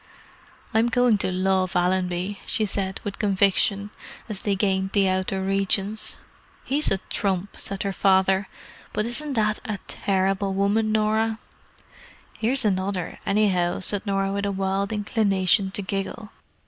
"I'm 0.73 0.87
going 0.89 1.19
to 1.19 1.31
love 1.31 1.75
Allenby," 1.75 2.39
she 2.47 2.65
said 2.65 2.99
with 3.03 3.19
conviction, 3.19 3.91
as 4.27 4.41
they 4.41 4.55
gained 4.55 4.93
the 4.93 5.07
outer 5.07 5.43
regions. 5.45 6.17
"He's 6.63 6.89
a 6.89 6.97
trump!" 7.11 7.55
said 7.59 7.83
her 7.83 7.93
father. 7.93 8.47
"But 8.93 9.05
isn't 9.05 9.33
that 9.33 9.59
a 9.63 9.77
terrible 9.87 10.55
woman, 10.55 10.91
Norah!" 10.91 11.37
"Here's 12.39 12.65
another, 12.65 13.19
anyhow," 13.27 13.79
said 13.81 14.07
Norah 14.07 14.31
with 14.33 14.47
a 14.47 14.51
wild 14.51 14.91
inclination 14.91 15.69
to 15.69 15.83
giggle. 15.83 16.31